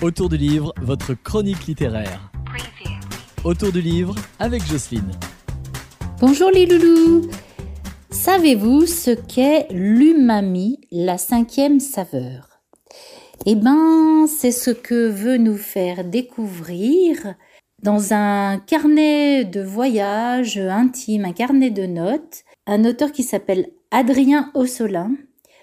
Autour 0.00 0.28
du 0.28 0.36
livre, 0.36 0.72
votre 0.80 1.12
chronique 1.14 1.66
littéraire. 1.66 2.30
Autour 3.42 3.72
du 3.72 3.80
livre 3.80 4.14
avec 4.38 4.64
Jocelyne. 4.64 5.10
Bonjour 6.20 6.52
les 6.52 6.66
loulous 6.66 7.28
Savez-vous 8.08 8.86
ce 8.86 9.10
qu'est 9.10 9.66
l'umami, 9.72 10.78
la 10.92 11.18
cinquième 11.18 11.80
saveur? 11.80 12.60
Eh 13.44 13.56
ben, 13.56 14.28
c'est 14.28 14.52
ce 14.52 14.70
que 14.70 15.08
veut 15.08 15.36
nous 15.36 15.56
faire 15.56 16.04
découvrir 16.04 17.34
dans 17.82 18.12
un 18.12 18.58
carnet 18.58 19.44
de 19.44 19.62
voyage 19.62 20.58
intime, 20.58 21.24
un 21.24 21.32
carnet 21.32 21.70
de 21.70 21.86
notes, 21.86 22.44
un 22.68 22.84
auteur 22.84 23.10
qui 23.10 23.24
s'appelle 23.24 23.70
Adrien 23.90 24.52
Ossolin. 24.54 25.10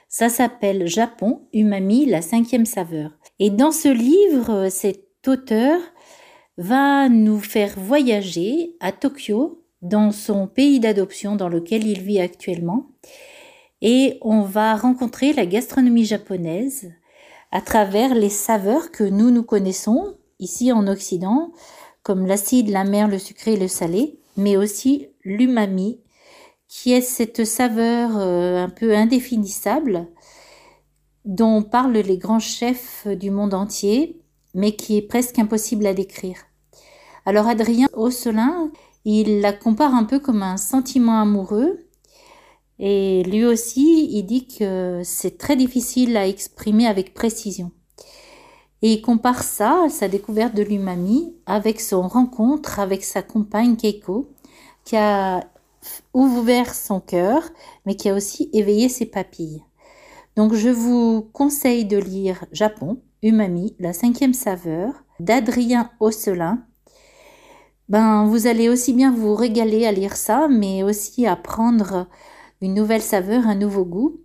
Ça 0.10 0.28
s'appelle 0.28 0.88
Japon, 0.88 1.48
umami, 1.54 2.06
la 2.06 2.22
cinquième 2.22 2.66
saveur. 2.66 3.12
Et 3.40 3.50
dans 3.50 3.72
ce 3.72 3.90
livre, 3.90 4.70
cet 4.70 5.28
auteur 5.28 5.80
va 6.58 7.10
nous 7.10 7.40
faire 7.40 7.74
voyager 7.78 8.76
à 8.80 8.92
Tokyo, 8.92 9.62
dans 9.82 10.12
son 10.12 10.48
pays 10.48 10.80
d'adoption 10.80 11.36
dans 11.36 11.50
lequel 11.50 11.86
il 11.86 12.02
vit 12.02 12.20
actuellement. 12.20 12.88
Et 13.82 14.18
on 14.22 14.42
va 14.42 14.76
rencontrer 14.76 15.34
la 15.34 15.46
gastronomie 15.46 16.06
japonaise 16.06 16.92
à 17.52 17.62
travers 17.62 18.16
les 18.16 18.30
saveurs 18.30 18.92
que 18.92 19.04
nous 19.04 19.30
nous 19.30 19.44
connaissons 19.44 20.16
ici 20.40 20.72
en 20.72 20.88
Occident, 20.88 21.52
comme 22.04 22.26
l'acide, 22.26 22.70
la 22.70 22.84
mer, 22.84 23.08
le 23.08 23.20
sucré 23.20 23.54
et 23.54 23.60
le 23.60 23.68
salé, 23.68 24.20
mais 24.38 24.58
aussi 24.58 25.08
l'umami, 25.24 26.00
qui 26.68 26.92
est 26.92 27.02
cette 27.02 27.46
saveur 27.46 28.18
euh, 28.18 28.64
un 28.64 28.70
peu 28.70 28.96
indéfinissable 28.96 30.08
dont 31.26 31.64
parlent 31.64 31.94
les 31.98 32.18
grands 32.18 32.40
chefs 32.40 33.08
du 33.08 33.32
monde 33.32 33.54
entier, 33.54 34.22
mais 34.54 34.76
qui 34.76 34.98
est 34.98 35.02
presque 35.02 35.40
impossible 35.40 35.86
à 35.86 35.94
décrire. 35.94 36.38
Alors 37.26 37.48
Adrien 37.48 37.88
Osselin, 37.94 38.72
il 39.04 39.42
la 39.42 39.54
compare 39.54 39.94
un 39.94 40.04
peu 40.04 40.20
comme 40.20 40.44
un 40.44 40.58
sentiment 40.58 41.20
amoureux, 41.20 41.86
et 42.80 43.24
lui 43.24 43.46
aussi, 43.46 44.10
il 44.12 44.24
dit 44.24 44.48
que 44.48 45.02
c'est 45.04 45.38
très 45.38 45.56
difficile 45.56 46.18
à 46.18 46.28
exprimer 46.28 46.88
avec 46.88 47.14
précision. 47.14 47.72
Et 48.82 48.94
il 48.94 49.02
compare 49.02 49.44
ça, 49.44 49.88
sa 49.90 50.08
découverte 50.08 50.54
de 50.54 50.62
l'umami, 50.62 51.34
avec 51.46 51.80
son 51.80 52.08
rencontre 52.08 52.80
avec 52.80 53.04
sa 53.04 53.22
compagne 53.22 53.78
Keiko, 53.78 54.30
qui 54.84 54.98
a 54.98 55.46
ouvert 56.14 56.76
son 56.76 57.00
cœur, 57.00 57.44
mais 57.86 57.96
qui 57.96 58.10
a 58.10 58.14
aussi 58.14 58.50
éveillé 58.54 58.90
ses 58.90 59.06
papilles. 59.06 59.64
Donc 60.36 60.54
je 60.54 60.70
vous 60.70 61.22
conseille 61.34 61.86
de 61.86 61.98
lire 61.98 62.46
Japon, 62.52 63.02
Umami, 63.24 63.76
la 63.80 63.94
cinquième 63.94 64.34
saveur, 64.34 64.94
d'Adrien 65.20 65.90
Osselin. 66.00 66.66
Ben, 67.88 68.26
vous 68.26 68.48
allez 68.48 68.68
aussi 68.68 68.94
bien 68.94 69.12
vous 69.14 69.34
régaler 69.36 69.86
à 69.86 69.92
lire 69.92 70.18
ça, 70.18 70.48
mais 70.50 70.84
aussi 70.84 71.26
apprendre 71.26 72.08
une 72.62 72.74
nouvelle 72.74 73.02
saveur, 73.02 73.48
un 73.48 73.56
nouveau 73.56 73.86
goût. 73.86 74.20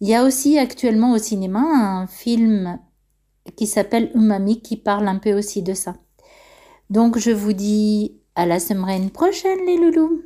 Il 0.00 0.08
y 0.08 0.14
a 0.14 0.24
aussi 0.24 0.58
actuellement 0.58 1.12
au 1.12 1.18
cinéma 1.18 1.60
un 1.60 2.06
film 2.06 2.78
qui 3.56 3.66
s'appelle 3.66 4.10
Umami 4.14 4.62
qui 4.62 4.76
parle 4.76 5.08
un 5.08 5.18
peu 5.18 5.36
aussi 5.36 5.62
de 5.62 5.74
ça. 5.74 5.94
Donc 6.88 7.18
je 7.18 7.30
vous 7.30 7.52
dis 7.52 8.16
à 8.34 8.46
la 8.46 8.60
semaine 8.60 9.10
prochaine 9.10 9.58
les 9.66 9.76
loulous 9.76 10.22